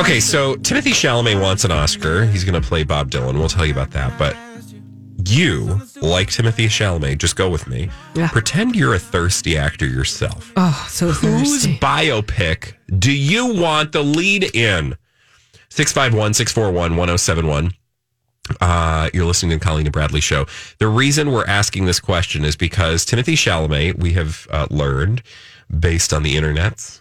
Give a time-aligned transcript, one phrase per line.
[0.00, 2.24] Okay, so Timothée Chalamet wants an Oscar.
[2.26, 3.34] He's going to play Bob Dylan.
[3.38, 4.18] We'll tell you about that.
[4.18, 4.36] But
[5.26, 7.90] you, like Timothée Chalamet, just go with me.
[8.14, 8.28] Yeah.
[8.28, 10.52] Pretend you're a thirsty actor yourself.
[10.56, 11.78] Oh, so Whose thirsty.
[11.78, 14.96] biopic do you want the lead in?
[15.70, 17.72] 651 641 1071.
[18.60, 20.46] Uh, you're listening to Colleen and Bradley show.
[20.78, 25.22] The reason we're asking this question is because Timothée Chalamet, we have uh, learned
[25.80, 27.00] based on the internets,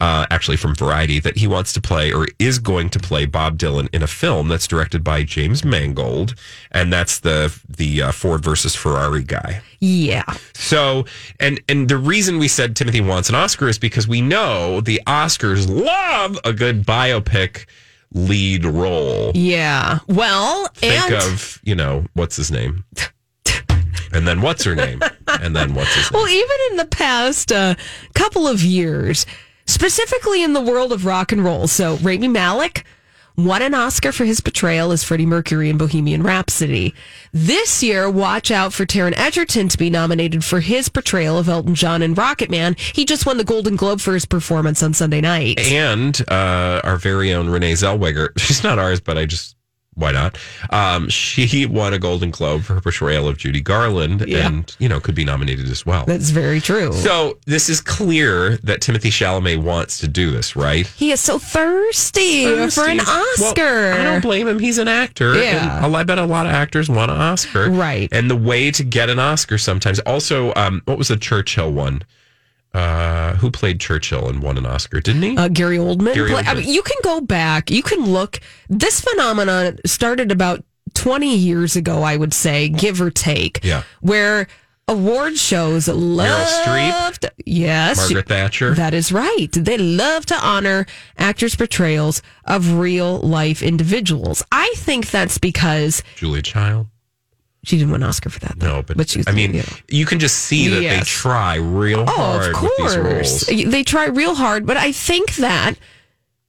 [0.00, 3.58] uh, actually from Variety, that he wants to play or is going to play Bob
[3.58, 6.34] Dylan in a film that's directed by James Mangold,
[6.70, 9.60] and that's the the uh, Ford versus Ferrari guy.
[9.80, 10.24] Yeah.
[10.54, 11.04] So,
[11.40, 15.00] and and the reason we said Timothée wants an Oscar is because we know the
[15.06, 17.66] Oscars love a good biopic
[18.14, 19.32] lead role.
[19.34, 19.98] Yeah.
[20.08, 22.84] Well, Think and of, you know, what's his name?
[24.12, 25.00] and then what's her name?
[25.40, 26.22] And then what's his name?
[26.22, 27.74] well, even in the past uh,
[28.14, 29.26] couple of years,
[29.66, 31.66] specifically in the world of rock and roll.
[31.66, 32.84] So, Rami Malek
[33.36, 36.94] won an Oscar for his portrayal as Freddie Mercury in Bohemian Rhapsody.
[37.32, 41.74] This year, watch out for Taron Egerton to be nominated for his portrayal of Elton
[41.74, 42.78] John in Rocketman.
[42.78, 45.58] He just won the Golden Globe for his performance on Sunday night.
[45.58, 48.28] and uh, our very own Renee Zellweger.
[48.38, 49.56] She's not ours, but I just
[49.94, 50.38] why not?
[50.70, 54.46] Um, she won a Golden Globe for her portrayal of Judy Garland, Yeah.
[54.46, 56.04] and you know could be nominated as well.
[56.06, 56.92] That's very true.
[56.92, 60.86] So this is clear that Timothée Chalamet wants to do this, right?
[60.96, 62.52] he is so thirsty, for
[62.88, 63.04] an Thirsty.
[63.06, 63.92] Well, Oscar.
[63.92, 64.58] I don't blame him.
[64.58, 65.34] He's an actor.
[65.34, 65.84] Yeah.
[65.84, 67.70] And I bet a lot of actors want an Oscar.
[67.70, 68.08] Right.
[68.12, 70.00] And the way to get an Oscar sometimes.
[70.00, 72.02] Also, um, what was the Churchill one?
[72.74, 75.00] Uh, who played Churchill and won an Oscar?
[75.00, 75.36] Didn't he?
[75.36, 76.12] uh, Gary Oldman.
[76.14, 77.70] Gary play- I mean, you can go back.
[77.70, 78.40] You can look.
[78.68, 80.64] This phenomenon started about
[80.94, 83.60] 20 years ago, I would say, give or take.
[83.64, 83.84] Yeah.
[84.00, 84.48] Where
[84.88, 87.26] award shows loved.
[87.46, 87.96] Yes.
[87.96, 88.74] Margaret Thatcher.
[88.74, 89.48] That is right.
[89.52, 90.84] They love to honor
[91.16, 94.42] actors' portrayals of real life individuals.
[94.52, 96.88] I think that's because Julia Child.
[97.64, 98.58] She didn't win an Oscar for that.
[98.58, 98.76] Though.
[98.76, 99.76] No, but, she was, I mean, you know.
[99.88, 103.48] you can just see that they try real Oh, hard of with these course.
[103.52, 103.70] roles.
[103.72, 105.74] They try real hard, but I think that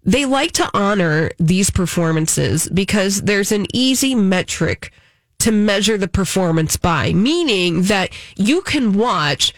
[0.04, 4.92] they like to honor these performances because there's an easy metric
[5.40, 9.54] to measure the performance by, meaning that you can watch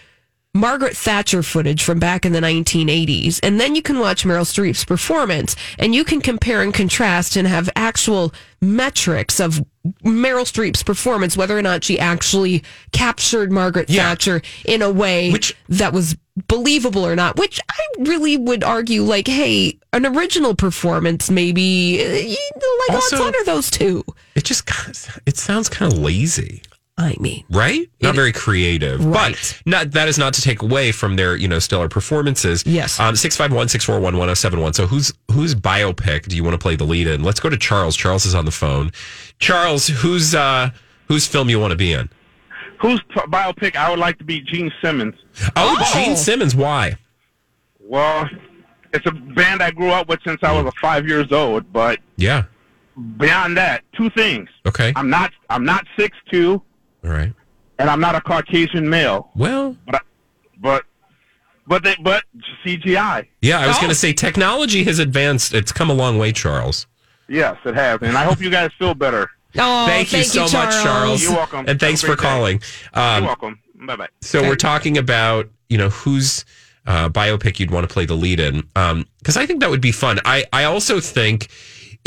[0.57, 4.84] Margaret Thatcher footage from back in the 1980s, and then you can watch Meryl Streep's
[4.84, 9.63] performance, and you can compare and contrast and have actual metrics of
[10.03, 14.03] Meryl Streep's performance, whether or not she actually captured Margaret Yeah.
[14.09, 16.16] Thatcher in a way Which- that was
[16.47, 17.38] believable or not.
[17.38, 23.28] Which I really would argue, like, hey, an original performance, maybe, know, like, Also- let's
[23.28, 24.03] honor those two.
[24.35, 24.63] It just
[25.28, 26.62] it sounds kind of lazy.
[27.00, 27.88] I mean, right?
[28.02, 29.34] Not very creative, Right.
[29.35, 32.63] but not that is not to take away from their you know stellar performances.
[32.66, 33.00] Yes.
[33.00, 34.74] Um, six five one six four one one zero seven one.
[34.74, 37.24] So whose whose biopic do you want to play the lead in?
[37.24, 37.96] Let's go to Charles.
[37.96, 38.91] Charles is on the phone.
[39.38, 40.72] Charles, whose uh
[41.08, 42.09] whose film you want to be in?
[42.81, 45.14] Whose p- biopic I would like to be Gene Simmons.
[45.56, 45.91] Oh, Oh.
[45.94, 46.56] Gene Simmons.
[46.56, 46.96] Why?
[47.79, 48.28] Well,
[48.94, 51.72] it's a band I grew up with since I was a five years old.
[51.72, 52.43] But Yeah.
[53.17, 54.93] beyond that, two things: Okay.
[54.96, 56.61] I'm not I'm not six two,
[57.07, 57.33] All right.
[57.79, 59.29] and I'm not a Caucasian male.
[59.35, 59.99] Well, But I,
[60.59, 60.83] but
[61.67, 62.23] but they but
[62.65, 63.27] CGI.
[63.41, 63.59] yeah.
[63.59, 63.81] I was Oh.
[63.81, 65.53] going to say technology has advanced.
[65.53, 66.87] It's come a long way, Charles.
[67.29, 69.29] Yes, it has, and I hope you guys feel better.
[69.57, 71.21] oh, thank, you so much, Charles.
[71.21, 71.65] You're welcome.
[71.67, 72.61] And thanks for calling.
[72.93, 73.59] Um, You're welcome.
[73.85, 74.07] Bye bye.
[74.21, 76.45] So we're talking about you know whose
[76.85, 78.61] uh, biopic you'd want to play the lead in,
[79.19, 80.19] because I think that would be fun.
[80.25, 81.49] I I also think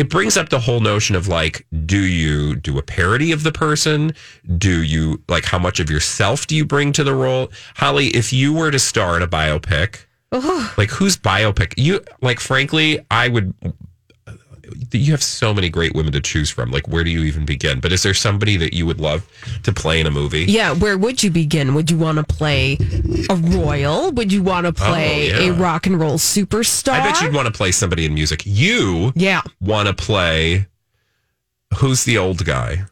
[0.00, 3.52] it brings up the whole notion of like, do you do a parody of the
[3.52, 4.14] person?
[4.56, 7.52] Do you like how much of yourself do you bring to the role?
[7.76, 10.06] Holly, if you were to star in a biopic,
[10.79, 11.75] Like whose biopic?
[11.76, 13.52] You like frankly, I would
[14.93, 16.71] you have so many great women to choose from.
[16.71, 17.81] Like where do you even begin?
[17.81, 19.27] But is there somebody that you would love
[19.65, 20.45] to play in a movie?
[20.45, 21.75] Yeah, where would you begin?
[21.75, 22.77] Would you want to play
[23.29, 24.11] a royal?
[24.13, 25.51] Would you want to oh, play Oh, yeah.
[25.51, 26.93] a rock and roll superstar?
[26.93, 28.43] I bet you'd want to play somebody in music.
[28.45, 29.43] You Yeah.
[29.61, 30.67] want to play
[31.77, 32.85] who's the old guy?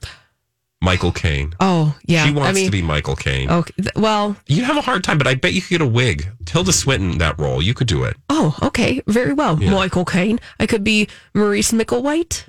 [0.80, 1.54] Michael Caine.
[1.60, 2.24] Oh, yeah.
[2.24, 3.50] She wants I mean, to be Michael Caine.
[3.50, 3.74] Okay.
[3.96, 6.28] Well, You'd have a hard time, but I bet you could get a wig.
[6.44, 8.16] Tilda Swinton, that role, you could do it.
[8.30, 9.02] oh, okay.
[9.06, 9.60] Very well.
[9.60, 9.70] Yeah.
[9.72, 10.38] Michael Caine.
[10.60, 12.44] I could be Maurice Micklewhite.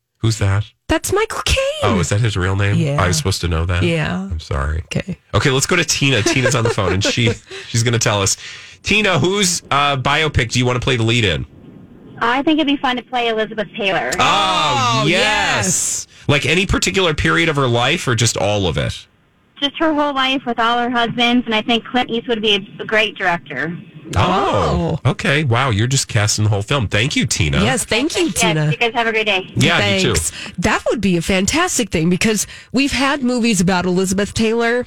[0.18, 0.64] Who's that?
[0.88, 1.64] That's Michael Caine.
[1.84, 2.76] Oh, is that his real name?
[2.76, 3.00] Yeah.
[3.00, 3.84] I was supposed to know that.
[3.84, 4.22] Yeah.
[4.22, 4.78] I'm sorry.
[4.86, 5.16] Okay.
[5.32, 6.22] Okay, let's go to Tina.
[6.22, 7.30] Tina's on the phone, and she
[7.68, 8.36] she's going to tell us.
[8.82, 11.46] Tina, whose uh, biopic do you want to play the lead in?
[12.20, 14.10] I think it'd be fun to play Elizabeth Taylor.
[14.18, 16.06] Oh, oh yes.
[16.26, 19.06] Like any particular period of her life, or just all of it?
[19.60, 22.54] Just her whole life with all her husbands, and I think Clint Eastwood would be
[22.54, 23.76] a, a great director.
[24.16, 25.44] Oh, oh, okay.
[25.44, 26.88] Wow, you're just casting the whole film.
[26.88, 27.60] Thank you, Tina.
[27.60, 28.70] Yes, thank you, Yes, Tina.
[28.70, 29.52] you guys have a great day.
[29.54, 30.04] Yeah, Thanks.
[30.04, 30.52] you too.
[30.58, 34.86] That would be a fantastic thing because we've had movies about Elizabeth Taylor.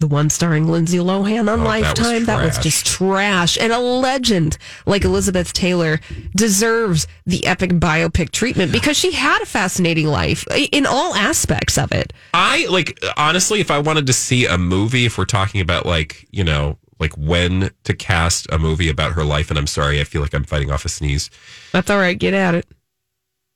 [0.00, 2.24] The one starring Lindsay Lohan on Oh, that was Lifetime.
[2.24, 3.58] That was, just trash.
[3.60, 4.56] And a legend
[4.86, 6.00] like Elizabeth Taylor
[6.34, 11.92] deserves the epic biopic treatment because she had a fascinating life in all aspects of
[11.92, 12.14] it.
[12.32, 16.26] I like honestly, if I wanted to see a movie, if we're talking about like
[16.30, 20.04] you know, like when to cast a movie about her life, and I'm sorry, I
[20.04, 21.28] feel like I'm fighting off a sneeze.
[21.72, 22.18] That's all right.
[22.18, 22.66] Get at it.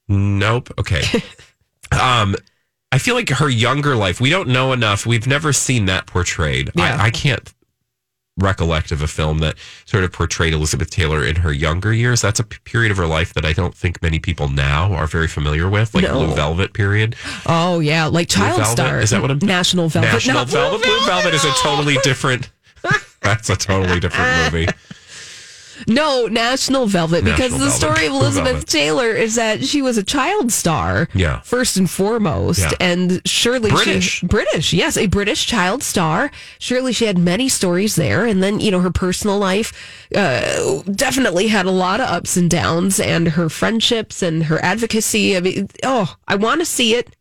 [0.09, 0.71] Nope.
[0.79, 1.03] Okay.
[1.99, 2.37] um,
[2.95, 5.05] I feel like her younger life, we don't know enough.
[5.05, 6.71] We've never seen that portrayed.
[6.77, 6.97] Yeah.
[6.97, 7.53] I, I can't
[8.39, 12.21] recollect of a film that sort of portrayed Elizabeth Taylor in her younger years.
[12.21, 15.27] That's a period of her life that I don't think many people now are very
[15.27, 16.25] familiar with, like No.
[16.25, 17.17] Blue Velvet period.
[17.47, 18.71] Oh yeah, like Child Velvet?
[18.71, 19.01] Star.
[19.01, 20.13] Is that what I'm- National Velvet?
[20.13, 20.85] National Not Velvet.
[20.87, 22.51] Blue Velvet is a totally different.
[23.23, 24.69] That's a totally different movie.
[25.89, 27.77] No, National Velvet, because National the Velvet.
[27.97, 28.69] story of Elizabeth Velvet.
[28.69, 31.41] Taylor is that she was a child star, Yeah.
[31.41, 32.71] first and foremost, Yeah.
[32.81, 34.19] and surely British.
[34.21, 36.31] she British, yes, a British child star.
[36.59, 39.73] Surely she had many stories there, and then you know her personal life
[40.15, 45.37] uh, definitely had a lot of ups and downs, and her friendships and her advocacy.
[45.37, 47.15] I mean, oh, I want to see it.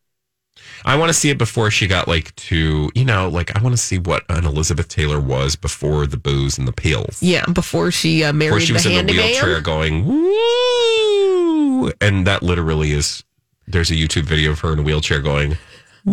[0.85, 3.74] I want to see it before she got like to, you know, like I want
[3.74, 7.21] to see what an Elizabeth Taylor was before the booze and the pills.
[7.24, 11.91] Yeah, before she uh, Before married she was in the wheelchair going, woo.
[12.01, 13.24] And that literally is,
[13.68, 15.57] there's a YouTube video of her in a wheelchair going,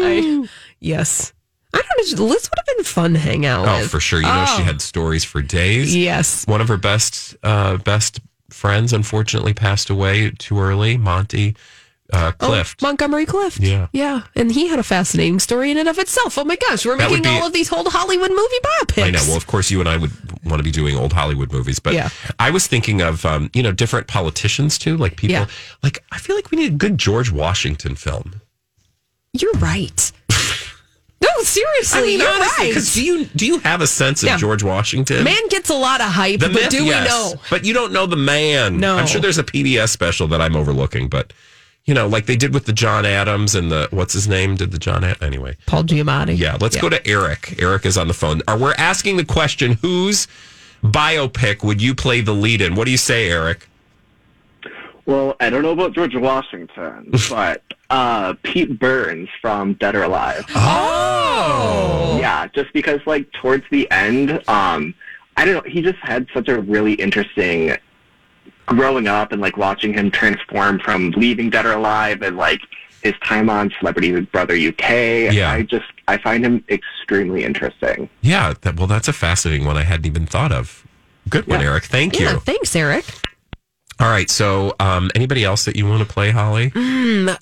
[0.00, 0.48] I,
[0.80, 1.32] yes,
[1.72, 2.24] I don't know.
[2.26, 3.90] Liz would have been fun to hang out oh, with.
[3.90, 4.20] for sure.
[4.20, 4.64] You know, she Oh.
[4.64, 5.94] had stories for days.
[5.94, 6.46] Yes.
[6.46, 8.20] One of her best, uh, best
[8.50, 10.96] friends unfortunately passed away too early.
[10.96, 11.54] Monty
[12.12, 12.82] uh, Clift.
[12.82, 13.60] Oh, Montgomery Clift.
[13.60, 13.88] Yeah.
[13.92, 14.22] Yeah.
[14.34, 16.38] And he had a fascinating story in and of itself.
[16.38, 19.04] Oh my gosh, we're That making all of these old Hollywood movie biopics.
[19.04, 19.20] I know.
[19.26, 20.10] Well, of course, you and I would
[20.44, 22.08] want to be doing old Hollywood movies, but Yeah.
[22.38, 25.32] I was thinking of um, you know different politicians too, like people.
[25.34, 25.46] Yeah.
[25.82, 28.40] Like I feel like we need a good George Washington film.
[29.34, 30.10] You're right.
[31.20, 32.68] no, seriously, I mean, you're honestly, right.
[32.70, 34.36] because do you do you have a sense of Yeah.
[34.38, 35.24] George Washington?
[35.24, 37.40] Man gets a lot of hype, the but myth, do yes, we know?
[37.50, 38.78] But you don't know the man.
[38.78, 38.96] No.
[38.96, 41.32] I'm sure there's a PBS special that I'm overlooking, but
[41.88, 44.56] you know, like they did with the John Adams and the what's his name?
[44.56, 45.56] Did the John Ad- anyway?
[45.64, 46.36] Paul Giamatti.
[46.36, 47.60] Yeah, let's go to Eric.
[47.62, 48.42] Eric is on the phone.
[48.46, 50.28] Are we're asking the question: Whose
[50.84, 52.74] biopic would you play the lead in?
[52.74, 53.70] What do you say, Eric?
[55.06, 60.44] Well, I don't know about George Washington, but uh, Pete Burns from Dead or Alive.
[60.54, 64.92] Oh, Yeah, just because like towards the end, um,
[65.38, 67.78] I don't know, he just had such a really interesting
[68.68, 72.60] growing up and like watching him transform from leaving Dead or Alive and like
[73.02, 75.32] his time on Celebrity Big Brother UK.
[75.32, 75.50] Yeah.
[75.52, 78.08] I just I find him extremely interesting.
[78.22, 78.54] yeah.
[78.62, 79.76] That, well, that's a fascinating one.
[79.76, 80.86] I hadn't even thought of.
[81.28, 81.66] Good one, Yeah.
[81.68, 81.84] Eric.
[81.84, 82.40] Thank Yeah, you.
[82.40, 83.04] thanks, Eric.
[84.00, 84.30] All right.
[84.30, 86.72] So, um, anybody else that you want to play, Holly?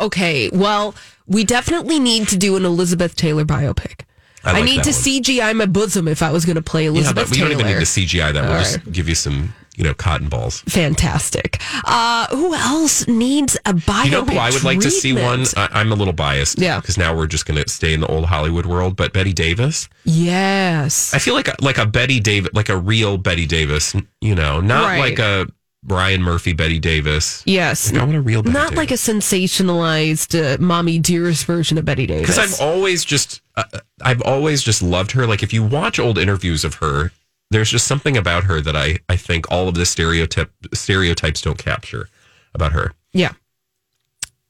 [0.00, 0.94] Okay, well,
[1.26, 4.00] we definitely need to do an Elizabeth Taylor biopic.
[4.44, 5.22] I I, need that to one.
[5.22, 7.50] CGI my bosom if I was going to play Yeah, Elizabeth but we Taylor.
[7.50, 8.42] don't even need to CGI that.
[8.44, 10.60] We'll All just give you some, you know, cotton balls.
[10.62, 11.60] Fantastic.
[11.84, 14.04] Uh, who else needs a biopic?
[14.06, 15.44] You know who I would like to see one?
[15.56, 16.58] I, I'm a little biased.
[16.58, 16.80] Yeah.
[16.80, 18.96] Because now we're just going to stay in the old Hollywood world.
[18.96, 21.12] But Bette Davis, Yes.
[21.14, 23.94] I feel like a, like a Bette Davis, like a real Bette Davis.
[24.20, 24.98] You know, not Right.
[24.98, 25.46] like a
[25.88, 27.42] Ryan Murphy Bette Davis.
[27.46, 27.92] Yes.
[27.94, 32.06] I want a real Bette Not like a sensationalized uh, mommy dearest version of Bette
[32.06, 32.22] Davis.
[32.22, 33.64] because I've always just uh,
[34.02, 35.26] I've always just loved her.
[35.26, 37.12] Like if you watch old interviews of her,
[37.50, 41.58] there's just something about her that I I think all of the stereotype stereotypes don't
[41.58, 42.08] capture
[42.54, 42.92] about her.
[43.12, 43.32] yeah.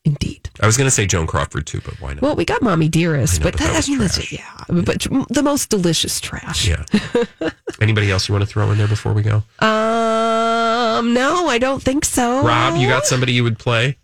[0.05, 0.51] Indeed.
[0.61, 2.23] I was going to say Joan Crawford too, but why not?
[2.23, 4.15] Well, we got Mommy Dearest, I know, but, but that, that was I mean, that's,
[4.15, 4.33] trash.
[4.33, 5.01] yeah, but
[5.35, 6.69] the most delicious trash.
[6.69, 6.85] yeah.
[7.81, 9.43] Anybody else you want to throw in there before we go?
[9.59, 12.45] Um, no, I don't think so.
[12.47, 13.97] Rob, you got somebody you would play?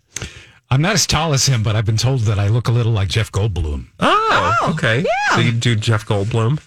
[0.69, 2.91] I'm not as tall as him, but I've been told that I look a little
[2.91, 3.85] like Jeff Goldblum.
[4.01, 4.99] Oh, okay.
[5.05, 5.35] yeah.
[5.35, 6.61] So you do Jeff Goldblum?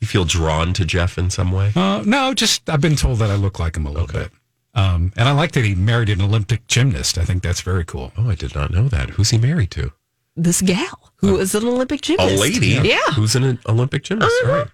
[0.00, 1.72] You feel drawn to Jeff in some way?
[1.74, 4.30] Uh, no, just I've been told that I look like him a little bit.
[4.74, 7.18] Um, and I like that he married an Olympic gymnast.
[7.18, 8.12] I think that's very cool.
[8.16, 9.10] Oh, I did not know that.
[9.10, 9.92] Who's he married to?
[10.36, 12.36] This gal who is an Olympic gymnast.
[12.36, 12.78] A lady.
[12.88, 13.12] Yeah.
[13.16, 14.32] Who's an Olympic gymnast.
[14.44, 14.68] All right.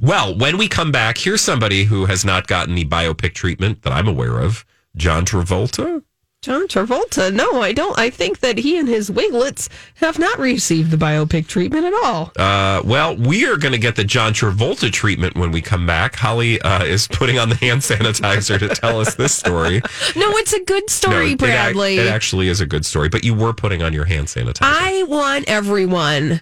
[0.00, 3.92] Well, when we come back, here's somebody who has not gotten the biopic treatment that
[3.92, 4.64] I'm aware of.
[4.96, 6.02] John Travolta.
[6.40, 7.34] John Travolta.
[7.34, 7.98] No, I don't.
[7.98, 12.30] I think that he and his wiglets have not received the biopic treatment at all.
[12.36, 16.14] Uh, well, we are going to get the John Travolta treatment when we come back.
[16.14, 19.82] Holly uh, is putting on the hand sanitizer to tell us this story.
[20.16, 21.98] No, it's a good story, it ac- Bradley.
[21.98, 24.58] It, actually is a good story, but you were putting on your hand sanitizer.
[24.62, 26.40] I want everyone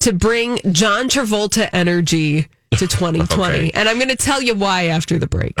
[0.00, 3.24] to bring John Travolta energy to 2020.
[3.58, 3.70] Okay.
[3.74, 5.54] And I'm going to tell you why after the break.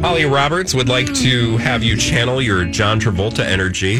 [0.00, 3.94] Holly Roberts would like to have you channel your John Travolta energy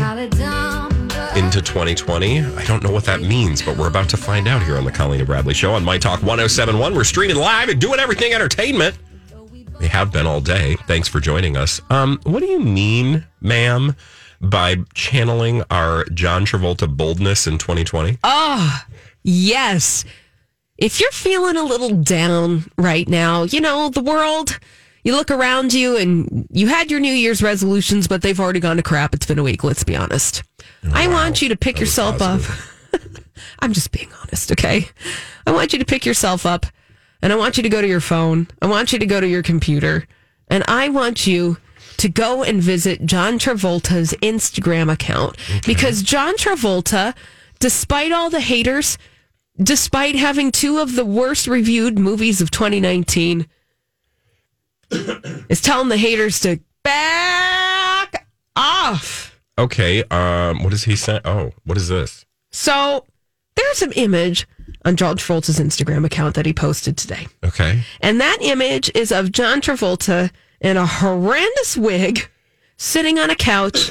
[1.37, 2.41] into 2020.
[2.41, 4.93] I don't know what that means, but we're about to find out here on the
[4.93, 6.95] Colleen and Bradley Show on My Talk 1071.
[6.95, 8.97] We're streaming live and doing everything entertainment.
[9.81, 10.77] We have been all day.
[10.87, 11.81] Thanks for joining us.
[11.91, 13.97] Um, what do you mean, ma'am,
[14.41, 18.19] by channeling our John Travolta boldness in 2020?
[18.23, 18.83] Oh,
[19.25, 20.05] yes.
[20.77, 24.59] If you're feeling a little down right now, you know, the world,
[25.03, 28.77] you look around you and you had your New Year's resolutions, but they've already gone
[28.77, 29.15] to crap.
[29.15, 30.43] It's been a week, let's be honest.
[30.93, 32.41] I want you to pick yourself up.
[33.61, 34.89] I'm just being honest, okay?
[35.47, 36.67] I want you to pick yourself up
[37.23, 38.49] and I want you to go to your phone.
[38.61, 40.07] I want you to go to your computer
[40.49, 41.59] and I want you
[41.99, 45.37] to go and visit John Travolta's Instagram account
[45.67, 47.15] because John Travolta,
[47.59, 48.99] despite all the haters,
[49.61, 53.47] despite having two of the worst reviewed movies of 2019,
[54.91, 58.27] is telling the haters to back
[58.57, 59.41] off.
[59.59, 60.05] Okay.
[60.05, 61.21] Um, what does he say?
[61.25, 62.25] Oh, what is this?
[62.51, 63.05] So
[63.57, 64.47] there's an image
[64.85, 67.27] on John Travolta's Instagram account that he posted today.
[67.45, 67.83] Okay.
[68.01, 70.31] And that image is of John Travolta
[70.61, 72.29] in a horrendous wig
[72.77, 73.91] sitting on a couch.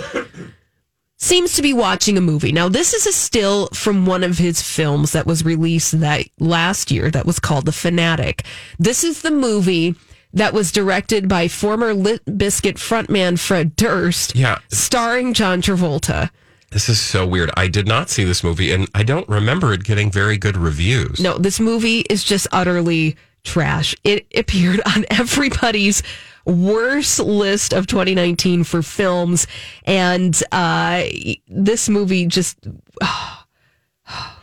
[1.19, 2.51] Seems to be watching a movie.
[2.51, 6.91] Now, this is a still from one of his films that was released that last
[6.91, 8.45] year that was called The Fanatic.
[8.77, 9.95] This is the movie
[10.33, 14.57] that was directed by former Limp Bizkit frontman Fred Durst, Yeah.
[14.69, 16.29] starring John Travolta.
[16.71, 17.49] This is so weird.
[17.55, 21.19] I did not see this movie, and I don't remember it getting very good reviews.
[21.19, 23.15] No, this movie is just utterly
[23.45, 23.95] trash.
[24.03, 26.03] It appeared on everybody's
[26.45, 29.47] worst list of 2019 for films,
[29.85, 31.03] and uh,
[31.47, 32.57] this movie just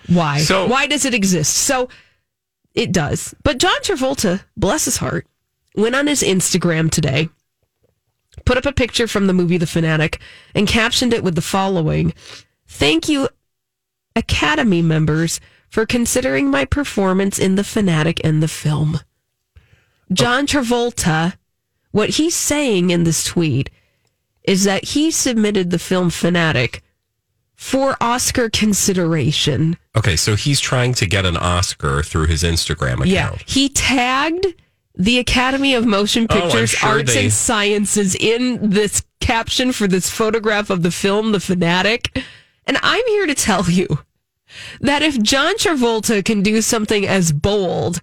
[0.09, 0.39] why?
[0.39, 1.55] So- why does it exist?
[1.55, 1.89] So
[2.75, 3.35] it does.
[3.43, 5.27] But John Travolta, bless his heart,
[5.75, 7.29] went on his Instagram today,
[8.45, 10.21] put up a picture from the movie The Fanatic,
[10.55, 12.15] and captioned it with the following:
[12.67, 13.29] "Thank you,
[14.17, 19.01] Academy members." For considering my performance in The Fanatic and the film.
[20.13, 20.47] John oh.
[20.47, 21.37] Travolta,
[21.91, 23.71] what he's saying in this tweet
[24.45, 26.83] is that he submitted the film Fanatic
[27.55, 29.77] for Oscar consideration.
[29.97, 33.07] Okay, so he's trying to get an Oscar through his Instagram account.
[33.09, 33.37] Yeah.
[33.47, 34.47] He tagged
[34.97, 39.87] the Academy of Motion Oh, Pictures sure Arts they- and Sciences in this caption for
[39.89, 42.23] this photograph of the film The Fanatic.
[42.67, 44.01] And I'm here to tell you
[44.81, 48.01] that if John Travolta can do something as bold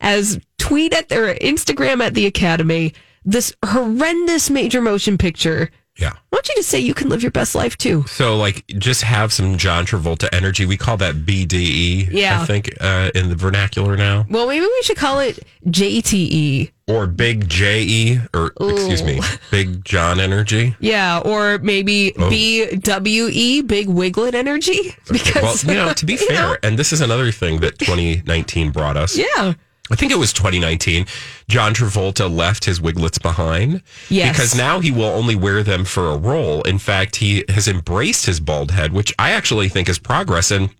[0.00, 2.92] as tweet at their Instagram at the Academy
[3.24, 6.10] this horrendous major motion picture, Yeah.
[6.14, 8.04] I want you to say you can live your best life too.
[8.06, 10.64] So, like, just have some John Travolta energy.
[10.64, 12.40] We call that BDE, Yeah.
[12.40, 14.24] I think, uh, in the vernacular now.
[14.30, 15.40] Well, maybe we should call it.
[15.66, 16.70] JTE.
[16.86, 20.74] Or Big JE, or excuse me, Big John energy.
[20.80, 22.30] Yeah, or maybe Oh.
[22.30, 24.94] BWE, Big Wiglet Energy.
[25.10, 27.78] Because, Well, you know, to be you fair, know, and this is another thing that
[27.78, 29.16] 2019 brought us.
[29.18, 29.54] yeah.
[29.90, 31.06] I think it was 2019.
[31.48, 33.82] John Travolta left his wiglets behind.
[34.10, 34.36] Yes.
[34.36, 36.62] Because now he will only wear them for a role.
[36.62, 40.50] In fact, he has embraced his bald head, which I actually think is progress.
[40.50, 40.70] And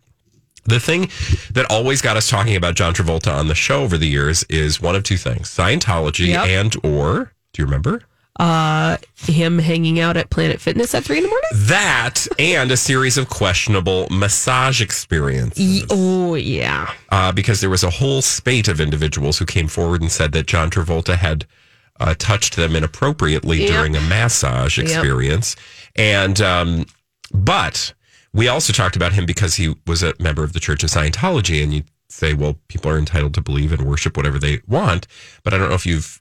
[0.64, 1.08] the thing
[1.52, 4.82] that always got us talking about John Travolta on the show over the years is
[4.82, 6.46] one of two things Scientology Yep.
[6.46, 8.02] and or, do you remember?
[8.38, 11.50] Uh, him hanging out at Planet Fitness at three in the morning?
[11.54, 15.84] That and a series of questionable massage experiences.
[15.90, 16.92] Oh, yeah.
[17.10, 20.46] uh, because there was a whole spate of individuals who came forward and said that
[20.46, 21.46] John Travolta had
[21.98, 23.68] uh, touched them inappropriately Yep.
[23.70, 25.56] during a massage experience.
[25.96, 26.86] And um,
[27.32, 27.92] but
[28.32, 31.60] we also talked about him because he was a member of the Church of Scientology,
[31.60, 35.06] and you say, well, people are entitled to believe and worship whatever they want.
[35.42, 36.20] But I don't know if you've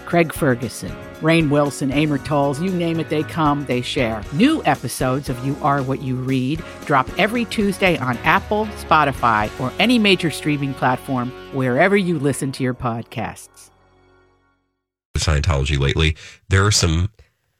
[0.11, 0.91] Craig Ferguson,
[1.21, 4.21] Rainn Wilson, Amor Towles, you name it, they come, they share.
[4.33, 9.71] New episodes of You Are What You Read drop every Tuesday on Apple, Spotify, or
[9.79, 13.69] any major streaming platform wherever you listen to your podcasts.
[15.17, 16.17] Scientology lately,
[16.49, 17.09] there are some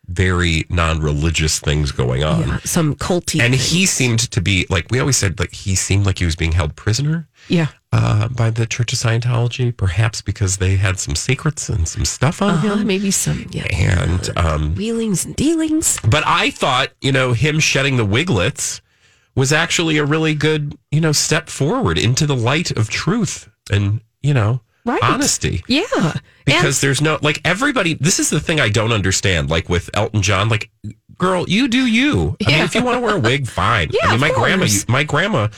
[0.07, 2.41] very non-religious things going on.
[2.41, 3.39] Yeah, some culty.
[3.39, 3.71] And things.
[3.71, 6.51] he seemed to be like we always said, like he seemed like he was being
[6.51, 7.67] held prisoner yeah.
[7.93, 12.41] Uh, by the Church of Scientology, perhaps because they had some secrets and some stuff
[12.41, 12.87] on Uh-huh, him.
[12.87, 15.99] maybe some yeah, And um, wheelings and dealings.
[16.07, 18.81] but I thought, you know, him shedding the wiglets
[19.35, 24.01] was actually a really good, you know, step forward into the light of truth and,
[24.21, 25.03] you know, Right.
[25.03, 25.63] honesty.
[25.67, 26.13] Yeah.
[26.43, 29.49] Because there's no like everybody this is the thing I don't understand.
[29.51, 30.71] Like with Elton John, like
[31.19, 32.35] girl, you do you.
[32.47, 33.89] I mean, if you want to wear a wig, fine.
[33.93, 35.49] Yeah, I mean my grandma my grandma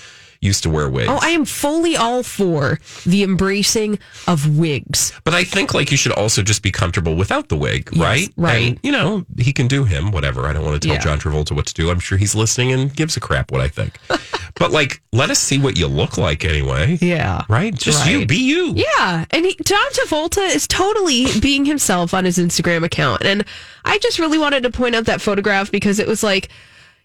[0.43, 1.09] used to wear wigs.
[1.09, 3.97] Oh, I am fully all for the embracing
[4.27, 5.13] of wigs.
[5.23, 8.29] But I think like you should also just be comfortable without the wig, Yes, right?
[8.37, 8.67] right.
[8.71, 10.45] And, you know, he can do him, whatever.
[10.47, 11.01] I don't want to tell Yeah.
[11.01, 11.89] John Travolta what to do.
[11.89, 13.97] I'm sure he's listening and gives a crap what I think.
[14.55, 16.97] but like, let us see what you look like anyway.
[17.01, 17.43] Yeah.
[17.49, 17.73] Right?
[17.73, 18.73] Just you, be you.
[18.75, 23.45] Yeah, and he, John Travolta is totally being himself on his Instagram account, and
[23.85, 26.49] I just really wanted to point out that photograph because it was like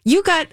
[0.05, 0.47] you got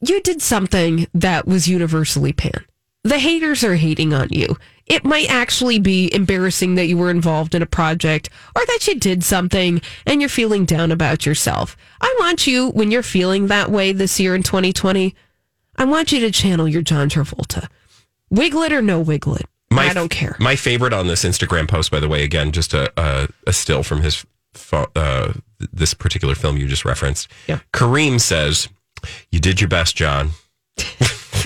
[0.00, 2.64] you did something that was universally pan.
[3.02, 4.56] The haters are hating on you.
[4.86, 8.98] It might actually be embarrassing that you were involved in a project or that you
[8.98, 11.76] did something and you're feeling down about yourself.
[12.00, 15.14] I want you, when you're feeling that way this year in 2020,
[15.76, 17.68] I want you to channel your John Travolta.
[18.30, 19.46] Wiglet or no wiggle wiglet.
[19.90, 20.36] I don't care.
[20.40, 23.82] My favorite on this Instagram post, by the way, again, just a a, a still
[23.82, 24.24] from his
[24.72, 25.32] uh,
[25.72, 27.28] this particular film you just referenced.
[27.46, 27.60] Yeah.
[27.72, 28.68] Kareem says,
[29.30, 30.30] "You did your best, John.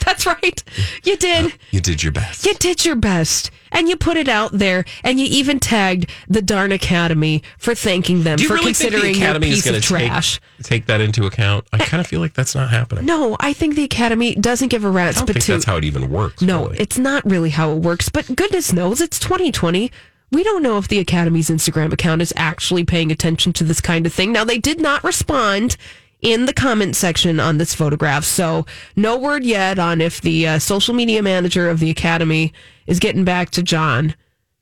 [0.05, 0.63] That's right.
[1.05, 1.53] You did.
[1.71, 3.51] You did your best." You did your best.
[3.73, 4.85] And you put it out there.
[5.05, 9.29] And you even tagged the darn Academy for thanking them for really considering the your
[9.29, 10.41] Academy is piece of to take, trash.
[10.63, 11.67] take that into account?
[11.73, 11.85] I eh.
[11.85, 13.07] kind of feel like that's not happening.
[13.07, 15.85] No, I think the Academy doesn't give a rat's I don't think that's how it
[15.85, 16.43] even works.
[16.43, 16.79] No, really.
[16.79, 18.09] it's not really how it works.
[18.09, 19.93] But goodness knows, it's 2020.
[20.33, 24.07] We don't know if the Academy's Instagram account is actually paying attention to this kind
[24.07, 24.33] of thing.
[24.33, 25.77] Now, they did not respond
[26.23, 28.25] in the comment section on this photograph.
[28.25, 32.53] So, no word yet on if the uh, social media manager of the Academy
[32.87, 34.15] is getting back to John.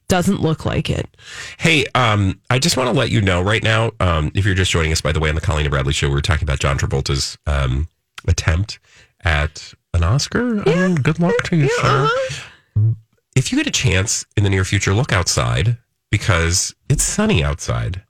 [0.08, 1.06] Doesn't look like it.
[1.58, 4.70] Hey, um, I just want to let you know right now, um, if you're just
[4.70, 6.60] joining us, by the way, on the Colleen and Bradley show, we were talking about
[6.60, 7.88] John Travolta's um,
[8.26, 8.78] attempt
[9.24, 10.66] at an Oscar.
[10.66, 12.08] Um, good luck to you, sir.
[13.36, 15.76] If you get a chance in the near future, look outside
[16.10, 18.02] because it's sunny outside.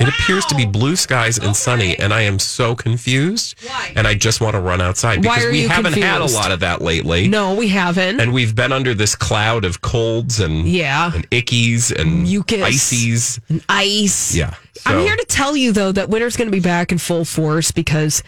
[0.00, 3.56] It appears to be blue skies and sunny, and I am so confused.
[3.66, 3.92] Why?
[3.96, 6.18] And I just want to run outside Why because are we you haven't had a
[6.20, 6.34] confused?
[6.34, 7.28] lot of that lately.
[7.28, 8.20] No, we haven't.
[8.20, 11.12] And we've been under this cloud of colds and Yeah.
[11.14, 12.62] and ickies and Mucus.
[12.62, 13.40] ices.
[13.48, 14.34] And Ice.
[14.34, 14.54] Yeah.
[14.86, 17.24] I'm So- here to tell you though that winter's going to be back in full
[17.24, 18.22] force because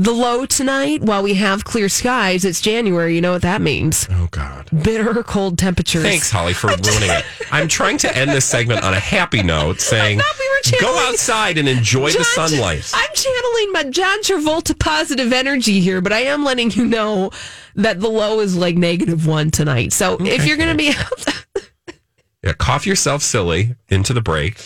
[0.00, 3.16] the low tonight, while we have clear skies, it's January.
[3.16, 4.06] You know what that means?
[4.12, 4.68] Oh God.
[4.84, 6.02] Bitter cold temperatures.
[6.04, 7.24] Thanks, Holly, for ruining it.
[7.50, 10.20] I'm trying to end this segment on a happy note, saying,
[10.72, 16.00] were "Go outside and enjoy the sunlight." I'm channeling my John Travolta positive energy here,
[16.00, 17.30] but I am letting you know
[17.74, 19.92] that the low is like negative one tonight.
[19.92, 21.44] So if you're going to be out,
[22.42, 24.64] Yeah, cough yourself silly into the break.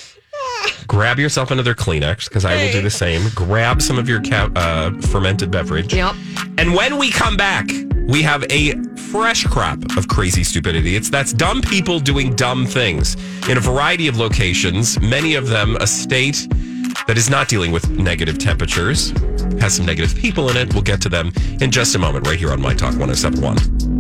[0.87, 3.29] Grab yourself another Kleenex because I will do the same.
[3.35, 5.95] Grab some of your ca- uh, fermented beverage.
[5.95, 6.15] Yep.
[6.59, 7.67] And when we come back,
[8.07, 8.73] we have a
[9.11, 10.97] fresh crop of crazy stupidity.
[10.97, 13.17] It's that's dumb people doing dumb things
[13.49, 15.01] in a variety of locations.
[15.01, 16.49] Many of them a state
[17.07, 19.11] that is not dealing with negative temperatures,
[19.61, 20.73] has some negative people in it.
[20.73, 23.92] We'll get to them in just a moment, right here on My Talk 1071.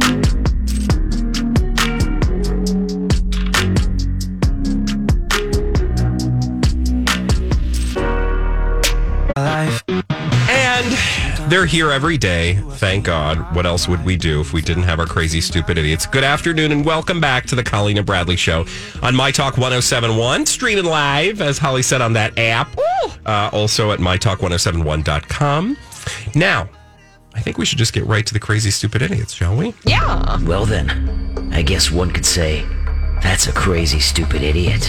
[11.52, 12.54] They're here every day.
[12.76, 13.54] Thank God.
[13.54, 16.06] What else would we do if we didn't have our crazy, stupid idiots?
[16.06, 18.64] Good afternoon and welcome back to the Colleen and Bradley Show
[19.02, 22.74] on My Talk 1071, streaming live, as Holly said, on that app.
[23.26, 25.76] Uh, also at MyTalk1071.com.
[26.34, 26.70] Now,
[27.34, 29.74] I think we should just get right to the crazy, stupid idiots, shall we?
[29.84, 30.42] Yeah.
[30.44, 32.64] Well, then, I guess one could say
[33.22, 34.88] that's a crazy, stupid idiot.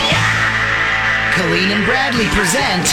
[1.33, 2.85] Colleen and Bradley present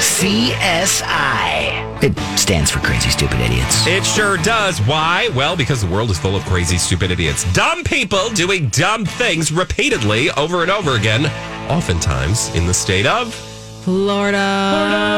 [0.00, 1.71] CSI.
[2.02, 3.86] It stands for Crazy Stupid Idiots.
[3.86, 4.80] It sure does.
[4.80, 5.30] Why?
[5.36, 7.44] Well, because the world is full of crazy, stupid idiots.
[7.52, 11.26] Dumb people doing dumb things repeatedly over and over again,
[11.70, 14.36] oftentimes in the state of Florida.
[14.72, 15.12] Florida.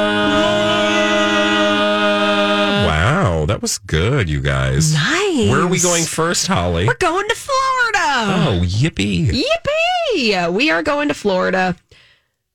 [2.87, 4.92] Wow, that was good, you guys.
[4.92, 5.49] Nice.
[5.49, 6.87] Where are we going first, Holly?
[6.87, 7.99] We're going to Florida.
[7.99, 9.29] Oh, yippee.
[9.31, 10.53] Yippee!
[10.53, 11.77] We are going to Florida.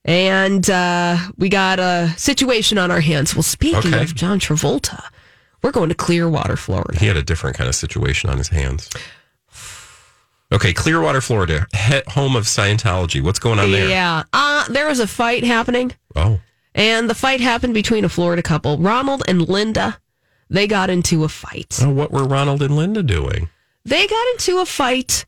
[0.06, 3.36] And uh, we got a situation on our hands.
[3.36, 4.02] Well, speaking Okay.
[4.04, 5.04] of John Travolta,
[5.62, 6.98] we're going to Clearwater, Florida.
[6.98, 8.90] He had a different kind of situation on his hands.
[10.52, 11.68] Okay, Clearwater, Florida,
[12.08, 13.22] home of Scientology.
[13.22, 13.88] What's going on there?
[13.88, 14.24] Yeah.
[14.34, 16.40] Uh, there was a fight happening, Oh,
[16.74, 20.00] and the fight happened between a Florida couple, Ronald and Linda.
[20.50, 21.78] They got into a fight.
[21.84, 23.50] oh, what were Ronald and Linda doing?
[23.86, 25.26] They got into a fight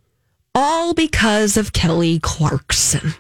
[0.55, 3.13] all because of Kelly Clarkson.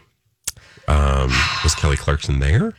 [0.91, 1.31] Um,
[1.63, 2.73] was Kelly Clarkson there?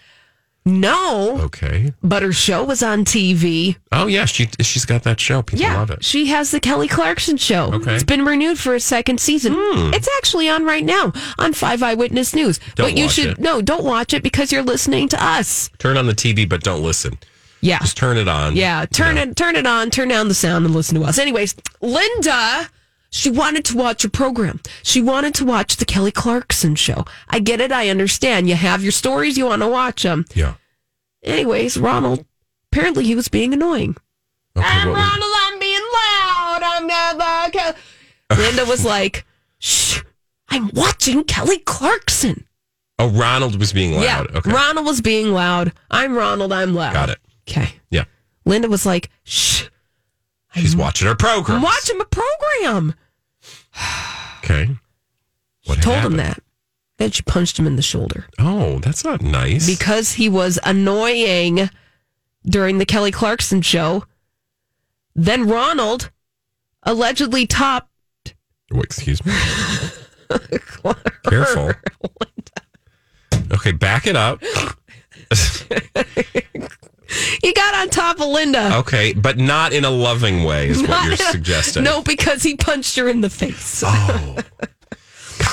[0.64, 1.92] No, Okay.
[2.04, 3.76] but her show was on TV.
[3.90, 5.42] Oh yeah, she she's got that show.
[5.42, 6.04] People Yeah, love it.
[6.04, 7.72] she has the Kelly Clarkson show.
[7.72, 7.94] Okay.
[7.94, 9.54] It's been renewed for a second season.
[9.56, 9.92] Hmm.
[9.92, 12.60] It's actually on right now on Five Eyewitness News.
[12.76, 13.38] Don't but you should it.
[13.40, 15.68] no, don't watch it because you're listening to us.
[15.78, 17.18] Turn on the TV, but don't listen.
[17.60, 17.80] Yeah.
[17.80, 18.54] Just turn it on.
[18.54, 19.22] Yeah, turn Yeah.
[19.24, 21.18] it turn it on, turn down the sound and listen to us.
[21.18, 22.68] Anyways, Linda,
[23.12, 24.60] she wanted to watch a program.
[24.82, 27.04] She wanted to watch the Kelly Clarkson show.
[27.28, 28.48] I get it, I understand.
[28.48, 30.24] You have your stories, you want to watch them.
[30.34, 30.54] Yeah.
[31.22, 32.24] Anyways, Ronald,
[32.72, 33.96] apparently he was being annoying.
[34.56, 34.66] Okay.
[34.66, 36.60] I'm what was- Ronald, I'm being loud.
[36.64, 37.74] I'm not like Kel-"
[38.38, 39.24] Linda was like,
[39.58, 40.00] "Shh,
[40.48, 42.46] I'm watching Kelly Clarkson."
[42.98, 44.02] oh, Ronald was being loud.
[44.02, 44.50] Yeah, Okay.
[44.52, 45.72] Ronald was being loud.
[45.90, 46.52] I'm Ronald.
[46.52, 46.92] I'm loud.
[46.94, 47.18] Got it.
[47.48, 47.74] Okay.
[47.90, 48.04] Yeah.
[48.46, 49.64] Linda was like, "Shh,
[50.54, 51.56] She's watching her program.
[51.58, 52.94] I'm watching my program."
[54.44, 54.76] Okay.
[55.66, 56.14] What Told happened?
[56.14, 56.42] him that.
[56.98, 59.66] Then she punched him in the shoulder Oh, that's not nice.
[59.66, 61.68] because he was annoying
[62.44, 64.04] during the Kelly Clarkson show.
[65.16, 66.10] Then Ronald
[66.82, 67.88] allegedly topped
[68.74, 69.32] Oh, excuse me.
[71.24, 71.72] Careful.
[73.52, 74.42] Okay, back it up.
[77.42, 78.76] He got on top of Linda.
[78.78, 81.84] Okay, but not in a loving way, is what you're a- suggesting.
[81.84, 83.82] No, because he punched her in the face.
[83.86, 84.36] Oh.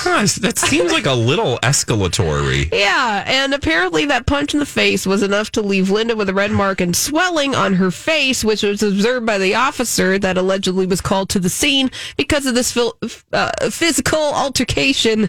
[0.04, 2.72] Gosh, that seems like a little escalatory.
[2.72, 6.34] Yeah, and apparently that punch in the face was enough to leave Linda with a
[6.34, 10.86] red mark and swelling on her face, which was observed by the officer that allegedly
[10.86, 12.96] was called to the scene because of this phil-
[13.32, 15.28] uh, physical altercation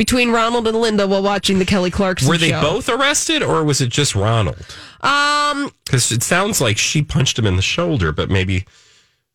[0.00, 2.32] between Ronald and Linda while watching the Kelly Clarkson show.
[2.32, 2.62] Were they show.
[2.62, 4.56] both arrested or was it just Ronald?
[5.02, 8.64] Um, Because it sounds like she punched him in the shoulder, but maybe,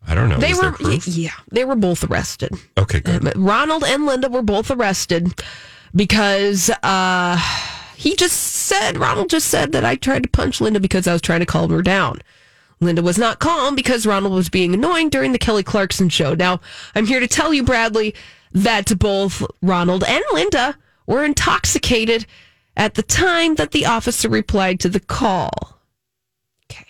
[0.07, 0.39] I don't know.
[0.39, 0.75] they were
[1.05, 2.51] yeah, they were both arrested.
[2.79, 3.35] Okay, good.
[3.35, 5.39] Um, Ronald and Linda were both arrested
[5.95, 7.37] because uh,
[7.95, 11.21] he just said, Ronald just said that I tried to punch Linda because I was
[11.21, 12.23] trying to calm her down.
[12.79, 16.33] Linda was not calm because Ronald was being annoying during the Kelly Clarkson show.
[16.33, 16.59] Now,
[16.95, 18.15] I'm here to tell you, Bradley,
[18.55, 22.25] that both Ronald and Linda were intoxicated
[22.75, 25.79] at the time that the officer replied to the call.
[26.71, 26.87] Okay.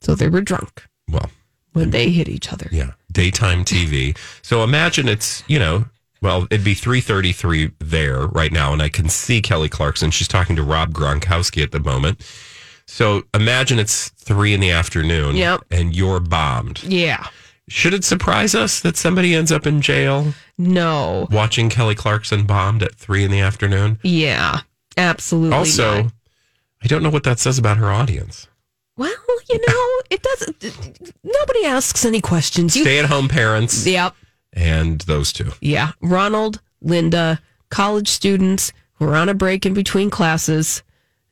[0.00, 1.30] So they were drunk Well,
[1.72, 2.68] when they hit each other.
[2.72, 4.16] yeah, daytime TV.
[4.42, 5.84] So imagine it's, you know,
[6.22, 10.10] well, it'd be 333 there right now, and I can see Kelly Clarkson.
[10.10, 12.20] She's talking to Rob Gronkowski at the moment.
[12.86, 15.64] So imagine it's three in the afternoon Yep.
[15.70, 16.82] and you're bombed.
[16.82, 17.26] Yeah.
[17.68, 21.26] Should it surprise us that somebody ends up in jail No.
[21.30, 23.98] watching Kelly Clarkson bombed at three in the afternoon?
[24.02, 24.60] Yeah,
[24.96, 25.56] absolutely.
[25.56, 26.12] also, not.
[26.82, 28.46] I don't know what that says about her audience.
[28.96, 29.12] well,
[29.50, 31.12] you know, it doesn't.
[31.24, 32.76] Nobody asks any questions.
[32.76, 34.14] You, Stay at home parents yep,
[34.52, 35.52] and those two.
[35.60, 35.92] yeah.
[36.00, 40.82] Ronald, Linda, college students who are on a break in between classes,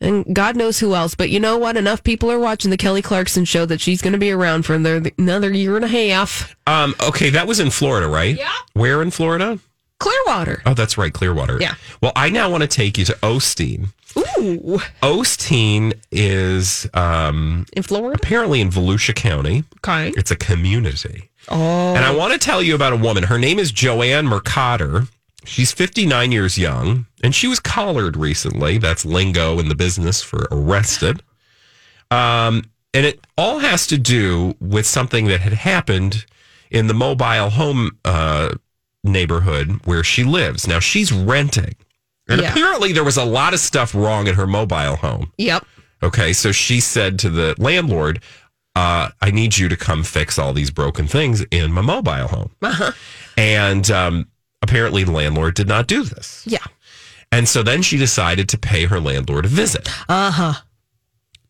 [0.04, 1.14] and God knows who else.
[1.14, 1.76] But you know what?
[1.76, 4.74] Enough people are watching the Kelly Clarkson show that she's going to be around for
[4.74, 6.54] another, another year and a half.
[6.66, 8.36] Um, okay, that was in Florida, right?
[8.36, 8.52] Yeah.
[8.74, 9.58] Where in Florida?
[9.98, 10.62] Clearwater.
[10.66, 11.58] Oh, that's right, Clearwater.
[11.60, 11.74] Yeah.
[12.00, 13.88] Well, I now want to take you to Osteen.
[14.16, 18.16] Ooh, Osteen is um, in Florida.
[18.22, 19.64] apparently in Volusia County.
[19.78, 20.12] Okay.
[20.16, 21.30] It's a community.
[21.48, 23.24] Oh, And I want to tell you about a woman.
[23.24, 25.08] Her name is Joanne Mercader.
[25.44, 28.78] She's 59 years young, and she was collared recently.
[28.78, 31.22] That's lingo in the business for arrested.
[32.10, 36.26] Um, and it all has to do with something that had happened
[36.70, 38.54] in the mobile home uh,
[39.02, 40.66] neighborhood where she lives.
[40.66, 41.74] Now she's renting.
[42.28, 42.50] And Yeah.
[42.50, 45.32] apparently there was a lot of stuff wrong in her mobile home.
[45.38, 45.64] Yep.
[46.02, 48.20] Okay, so she said to the landlord,
[48.76, 52.50] uh, I need you to come fix all these broken things in my mobile home.
[52.62, 52.92] Uh-huh.
[53.36, 54.28] And um,
[54.64, 56.42] apparently the landlord did not do this.
[56.46, 56.64] Yeah.
[57.30, 60.54] And so then she decided to pay her landlord a visit Uh huh.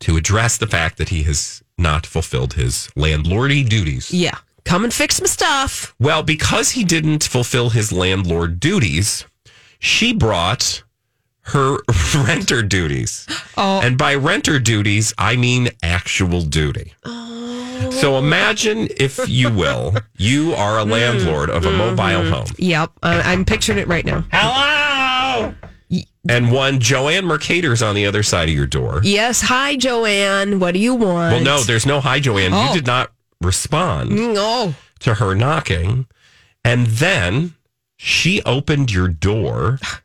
[0.00, 4.10] to address the fact that he has not fulfilled his landlordy duties.
[4.10, 4.38] Yeah.
[4.64, 5.94] Come and fix my stuff.
[5.98, 9.26] Well, because he didn't fulfill his landlord duties,
[9.78, 10.82] she brought
[11.44, 11.78] her
[12.26, 13.26] renter duties.
[13.56, 13.80] Oh.
[13.82, 16.94] And by renter duties, I mean actual duty.
[17.04, 17.90] Oh.
[17.90, 20.90] So imagine, if you will, you are a hmm.
[20.90, 21.96] landlord of a mm-hmm.
[21.96, 22.46] mobile home.
[22.58, 22.92] Yep.
[23.02, 24.24] Uh, I'm picturing it right now.
[24.32, 25.54] Hello.
[26.28, 29.00] And one Joanne Mercator's on the other side of your door.
[29.02, 29.42] Yes.
[29.42, 30.58] Hi, Joanne.
[30.58, 31.34] What do you want?
[31.34, 32.54] Well, no, there's no hi, Joanne.
[32.54, 32.68] Oh.
[32.68, 34.74] You did not respond No.
[35.00, 36.06] to her knocking.
[36.64, 37.54] And then
[37.96, 39.78] she opened your door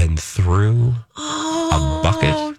[0.00, 2.54] and threw a bucket, Oh,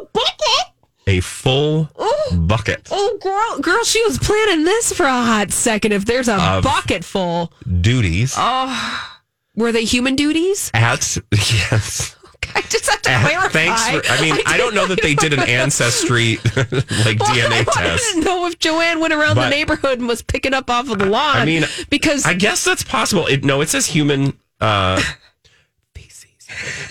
[0.00, 0.66] a bucket.
[1.06, 1.88] a full
[2.32, 5.92] bucket Oh, girl, girl, she was planning this for a hot second.
[5.92, 9.10] If there's a Of- bucket full, duties oh,
[9.54, 10.70] were they human duties?
[10.74, 12.14] at, yes.
[12.54, 13.48] I just have to clarify.
[13.50, 17.60] thanks for, I mean, I, don't know that they did an ancestry like Well, DNA
[17.60, 17.76] I test.
[17.76, 20.98] I didn't know if Joanne went around the neighborhood and was picking up off of
[20.98, 21.36] the lawn.
[21.36, 23.26] I mean, because I guess that's possible.
[23.26, 25.02] It, no, it says human uh.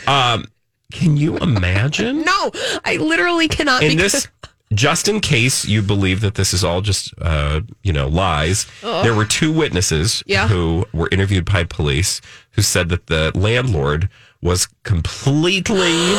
[0.08, 0.46] Um,
[0.91, 2.22] can you imagine?
[2.24, 2.52] no,
[2.86, 3.84] I literally cannot.
[3.84, 4.28] in because, this
[4.74, 9.13] just in case you believe that this is all just uh, you know lies there
[9.13, 10.48] were two witnesses Yeah.
[10.50, 12.20] who were interviewed by police
[12.52, 14.10] who said that the landlord
[14.41, 16.15] was completely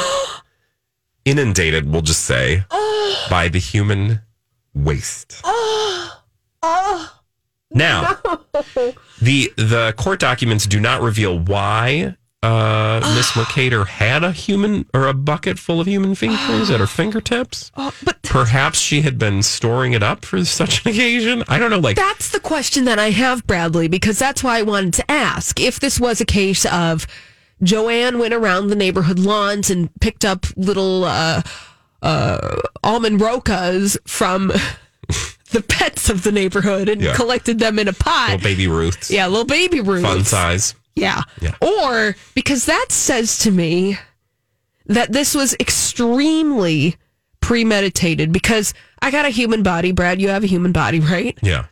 [1.26, 2.64] inundated we'll just say
[3.28, 4.22] by the human
[4.74, 5.42] waste
[7.70, 8.18] now
[9.20, 15.06] the the court documents do not reveal why uh, Miss Mercator had a human or
[15.06, 17.70] a bucket full of human fingers at her fingertips.
[17.76, 21.42] Oh, but Perhaps she had been storing it up for such an occasion.
[21.48, 21.78] I don't know.
[21.78, 25.58] Like, that's the question that I have, Bradley, because that's why I wanted to ask
[25.60, 27.06] if this was a case of
[27.62, 31.42] Joanne went around the neighborhood lawns and picked up little uh,
[32.02, 34.48] uh, almond rocas from
[35.50, 37.14] the pets of the neighborhood and Yeah.
[37.14, 38.30] collected them in a pot.
[38.32, 40.06] little baby Ruths, yeah, little baby Ruths.
[40.06, 40.74] fun size.
[40.98, 41.22] Yeah.
[41.40, 41.54] Yeah.
[41.60, 43.98] Or because that says to me
[44.86, 46.96] that this was extremely
[47.40, 50.20] premeditated because I got a human body, Brad.
[50.20, 51.38] You have a human body, right?
[51.42, 51.66] Yeah,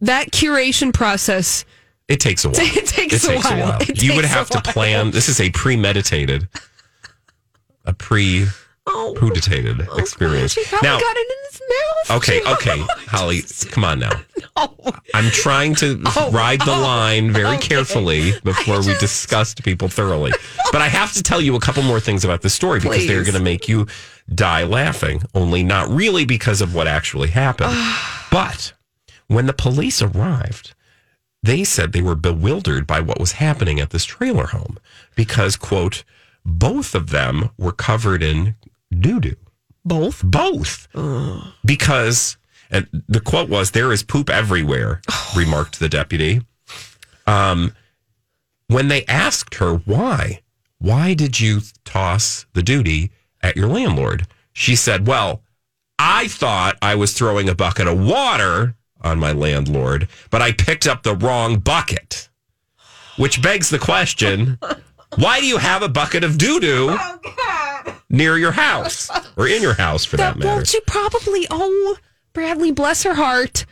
[0.00, 1.64] That curation process.
[2.08, 2.56] it takes a while.
[2.60, 3.80] It takes a while.
[3.82, 5.10] It you would a have to plan.
[5.10, 6.48] This is a premeditated,
[7.84, 8.46] a pre
[8.86, 10.52] Oh, premeditated oh, experience.
[10.52, 12.16] she probably Now, got it in his mouth.
[12.22, 14.10] okay, okay, Holly, come on now.
[14.56, 14.74] Oh,
[15.14, 17.68] I'm trying to Oh, ride the oh, line very okay.
[17.68, 20.32] carefully before we discuss people thoroughly.
[20.72, 23.22] But I have to tell you a couple more things about this story because they're
[23.22, 23.86] going to make you
[24.34, 27.72] die laughing, only not really because of what actually happened.
[28.30, 28.72] but
[29.28, 30.74] when the police arrived,
[31.42, 34.78] they said they were bewildered by what was happening at this trailer home
[35.14, 36.02] because, quote,
[36.44, 38.56] both of them were covered in
[38.96, 39.36] doo doo.
[39.84, 40.22] Both?
[40.24, 40.88] Both.
[41.64, 42.36] Because,
[42.70, 45.00] and the quote was, there is poop everywhere,
[45.36, 46.42] remarked the deputy.
[47.26, 47.74] Um,
[48.68, 50.40] when they asked her why,
[50.78, 53.10] why did you toss the duty
[53.42, 54.26] at your landlord?
[54.52, 55.42] She said, well,
[55.98, 60.86] I thought I was throwing a bucket of water on my landlord, but I picked
[60.86, 62.28] up the wrong bucket.
[63.16, 64.58] Which begs the question
[65.16, 66.96] why do you have a bucket of doo doo
[68.10, 70.66] near your house or in your house for that, That, well, matter?
[70.66, 71.96] she probably, oh,
[72.32, 73.64] Bradley, bless her heart.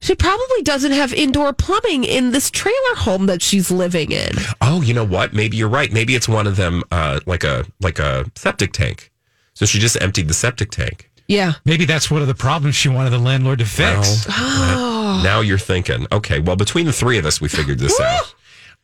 [0.00, 4.30] She probably doesn't have indoor plumbing in this trailer home that she's living in.
[4.60, 5.32] Oh, you know what?
[5.34, 5.92] Maybe you're right.
[5.92, 9.10] Maybe it's one of them, uh, like a like a septic tank.
[9.54, 11.10] So she just emptied the septic tank.
[11.26, 11.54] Yeah.
[11.64, 14.26] Maybe that's one of the problems she wanted the landlord to fix.
[14.28, 18.34] Well, now you're thinking, okay, well, between the three of us, we figured this out.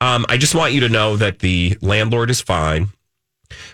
[0.00, 2.88] Um, I just want you to know that the landlord is fine.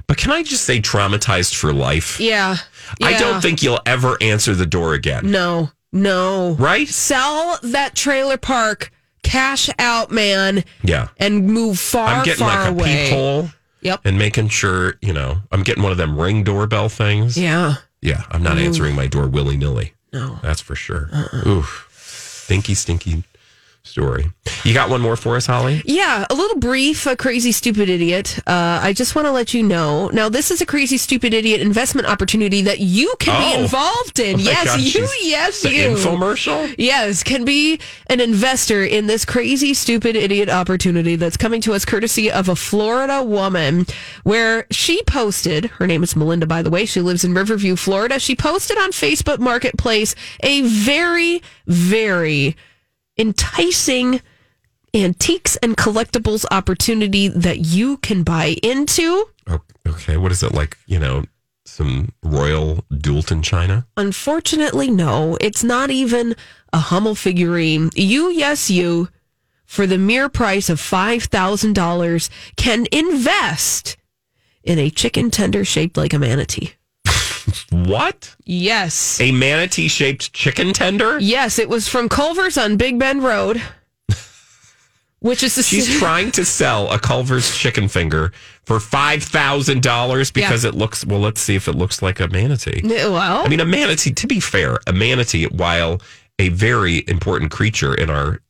[0.06, 2.18] But can I just say traumatized for life?
[2.20, 2.56] Yeah.
[3.02, 5.30] I don't think you'll ever answer the door again.
[5.30, 6.52] No, no.
[6.58, 6.88] Right?
[6.88, 8.90] Sell that trailer park,
[9.22, 11.08] cash out, man, Yeah.
[11.18, 13.04] and move far, I'm getting far like a away.
[13.08, 13.50] peephole
[13.82, 14.00] Yep.
[14.04, 17.36] and making sure, you know, I'm getting one of them ring doorbell things.
[17.36, 17.76] Yeah.
[18.02, 18.62] Yeah, I'm not Ooh.
[18.62, 19.94] answering my door willy nilly.
[20.12, 20.38] No.
[20.42, 21.08] That's for sure.
[21.12, 21.48] Uh-uh.
[21.48, 21.86] Oof.
[21.96, 23.22] Stinky, stinky
[23.82, 24.30] story.
[24.64, 25.80] You got one more for us, Holly?
[25.86, 28.38] Yeah, a little brief, a crazy stupid idiot.
[28.46, 30.08] Uh, I just want to let you know.
[30.08, 33.56] Now, this is a crazy stupid idiot investment opportunity that you can Oh.
[33.56, 34.36] be involved in.
[34.36, 35.08] Oh yes, gosh, you.
[35.22, 35.88] Yes, the you.
[35.90, 36.74] infomercial?
[36.76, 41.84] Yes, can be an investor in this crazy stupid idiot opportunity that's coming to us
[41.86, 43.86] courtesy of a Florida woman,
[44.24, 45.66] where she posted.
[45.66, 46.84] Her name is Melinda, by the way.
[46.84, 48.18] She lives in Riverview, Florida.
[48.20, 52.56] She posted on Facebook Marketplace a very, very
[53.20, 54.20] enticing
[54.94, 59.28] antiques and collectibles opportunity that you can buy into.
[59.46, 60.16] Oh, okay.
[60.16, 60.78] What is it like?
[60.86, 61.24] You know,
[61.66, 63.86] some Royal Doulton china?
[63.96, 66.34] Unfortunately, no, it's not even
[66.72, 67.90] a Hummel figurine.
[67.94, 69.08] You, yes, you,
[69.66, 73.96] for the mere price of $5,000, can invest
[74.62, 76.72] in a chicken tender shaped like a manatee.
[77.70, 78.34] What?
[78.44, 79.20] Yes.
[79.20, 81.18] A manatee shaped chicken tender?
[81.18, 83.62] Yes, it was from Culver's on Big Bend Road,
[85.20, 88.32] which is the She's trying to sell a Culver's chicken finger
[88.64, 91.04] for five thousand dollars because it looks.
[91.04, 92.80] Well, let's see if it looks like a manatee.
[92.84, 94.12] Well, I mean, a manatee.
[94.12, 96.00] To be fair, a manatee, while
[96.38, 98.40] a very important creature in our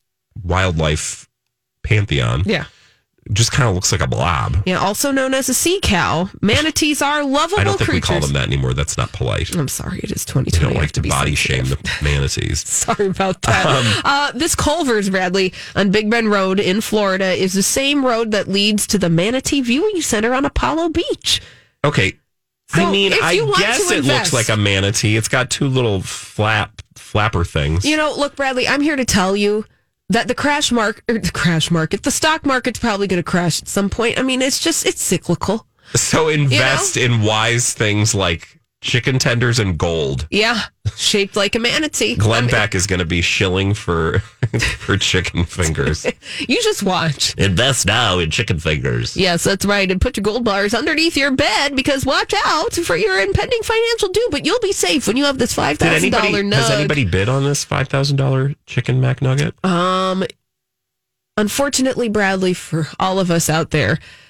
[0.44, 1.28] wildlife
[1.82, 2.66] pantheon, yeah.
[3.32, 4.56] Just kind of looks like a blob.
[4.66, 6.28] Yeah, also known as a sea cow.
[6.42, 8.08] Manatees are lovable I don't think creatures.
[8.10, 8.74] we call them that anymore.
[8.74, 9.54] That's not polite.
[9.56, 10.64] I'm sorry, it is We 2020.
[10.74, 11.78] don't like to be body sensitive.
[11.78, 12.68] shame the manatees.
[12.68, 13.66] Sorry about that.
[13.66, 18.30] Um, uh, this Culver's, Bradley, on Big Bend Road in Florida, is the same road
[18.32, 21.40] that leads to the Manatee Viewing Center on Apollo Beach.
[21.84, 22.14] Okay.
[22.68, 25.16] So I mean, I guess it looks like a manatee.
[25.16, 27.84] It's got two little flap flapper things.
[27.84, 29.64] You know, look, Bradley, I'm here to tell you
[30.10, 33.62] that the crash mark, or the crash market, the stock market's probably going to crash
[33.62, 34.18] at some point.
[34.18, 35.66] I mean, it's just it's cyclical.
[35.94, 40.26] So invest in wise things like chicken tenders and gold.
[40.30, 40.60] Yeah,
[40.96, 42.16] shaped like a manatee.
[42.16, 44.18] Glenn I mean, Beck is going to be shilling for
[44.78, 46.06] for chicken fingers.
[46.40, 47.34] You just watch.
[47.36, 49.16] Invest now in chicken fingers.
[49.16, 49.90] Yes, that's right.
[49.90, 54.08] And put your gold bars underneath your bed because watch out for your impending financial
[54.08, 54.28] doom.
[54.30, 57.28] But you'll be safe when you have this five thousand dollar thousand has anybody bid
[57.28, 59.52] on this five thousand dollar chicken McNugget?
[59.64, 60.24] Um,
[61.36, 63.98] unfortunately, Bradley, for all of us out there,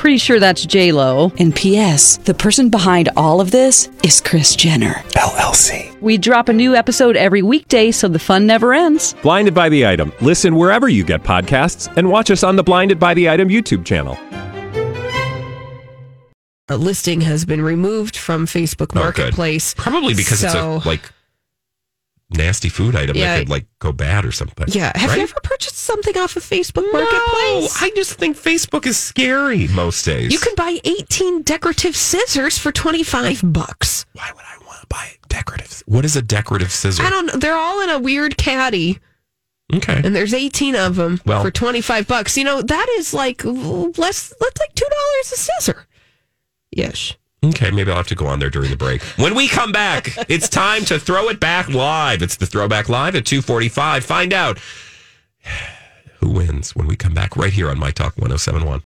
[0.00, 1.30] Pretty sure that's J Lo.
[1.38, 2.16] And P.S.
[2.16, 6.00] The person behind all of this is Kris Jenner LLC.
[6.00, 9.14] We drop a new episode every weekday, so the fun never ends.
[9.22, 10.10] Blinded by the item.
[10.22, 13.84] Listen wherever you get podcasts, and watch us on the Blinded by the Item YouTube
[13.84, 14.18] channel.
[16.70, 19.00] a listing has been removed from Facebook Oh.
[19.00, 19.74] Marketplace.
[19.76, 21.12] Probably because So- it's a like
[22.32, 23.34] nasty food item Yeah.
[23.34, 24.66] that could like go bad or something.
[24.68, 24.92] Yeah.
[24.96, 25.16] Have right?
[25.16, 27.80] you ever purchased something off of Facebook Marketplace?
[27.80, 27.86] No?
[27.86, 30.32] I just think Facebook is scary most days.
[30.32, 34.06] You can buy 18 decorative scissors for 25 bucks.
[34.12, 35.82] Why would I want to buy decorative?
[35.86, 37.02] What is a decorative scissor?
[37.02, 37.36] I don't know.
[37.36, 38.98] They're all in a weird caddy,
[39.74, 40.00] Okay.
[40.04, 42.36] and there's 18 of them Well- for 25 bucks.
[42.36, 45.86] You know, that is like less, that's like $2 a scissor.
[46.70, 47.14] Yes.
[47.42, 49.00] Okay, maybe I'll have to go on there during the break.
[49.16, 52.20] When we come back, it's time to throw it back live.
[52.20, 54.04] It's the throwback live at 245.
[54.04, 54.58] Find out
[56.18, 58.82] who wins when we come back right here on My Talk 1071.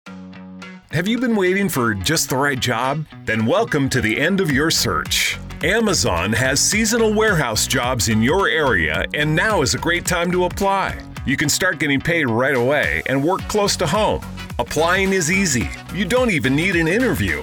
[0.90, 3.06] Have you been waiting for just the right job?
[3.24, 5.38] Then welcome to the end of your search.
[5.62, 10.44] Amazon has seasonal warehouse jobs in your area, and now is a great time to
[10.44, 10.98] apply.
[11.24, 14.20] You can start getting paid right away and work close to home.
[14.58, 15.70] Applying is easy.
[15.94, 17.42] You don't even need an interview.